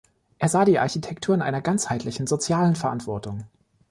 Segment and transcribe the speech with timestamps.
[0.39, 3.43] Er sah die Architektur in einer ganzheitlichen sozialen Verantwortung.